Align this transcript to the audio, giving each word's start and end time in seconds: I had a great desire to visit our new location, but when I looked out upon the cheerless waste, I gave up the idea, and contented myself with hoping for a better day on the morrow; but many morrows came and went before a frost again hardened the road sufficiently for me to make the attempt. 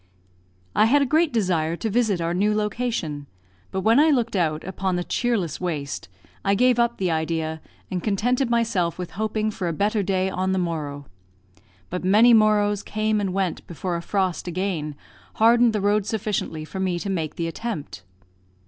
I 0.75 0.85
had 0.85 1.03
a 1.03 1.05
great 1.05 1.31
desire 1.31 1.75
to 1.75 1.87
visit 1.87 2.19
our 2.21 2.33
new 2.33 2.55
location, 2.55 3.27
but 3.69 3.81
when 3.81 3.99
I 3.99 4.09
looked 4.09 4.35
out 4.35 4.63
upon 4.63 4.95
the 4.95 5.03
cheerless 5.03 5.61
waste, 5.61 6.09
I 6.43 6.55
gave 6.55 6.79
up 6.79 6.97
the 6.97 7.11
idea, 7.11 7.61
and 7.91 8.01
contented 8.03 8.49
myself 8.49 8.97
with 8.97 9.11
hoping 9.11 9.51
for 9.51 9.67
a 9.67 9.73
better 9.73 10.01
day 10.01 10.27
on 10.27 10.53
the 10.53 10.57
morrow; 10.57 11.05
but 11.91 12.03
many 12.03 12.33
morrows 12.33 12.81
came 12.81 13.21
and 13.21 13.31
went 13.31 13.67
before 13.67 13.95
a 13.95 14.01
frost 14.01 14.47
again 14.47 14.95
hardened 15.35 15.71
the 15.71 15.79
road 15.81 16.07
sufficiently 16.07 16.65
for 16.65 16.79
me 16.79 16.97
to 16.97 17.07
make 17.07 17.35
the 17.35 17.45
attempt. 17.47 18.01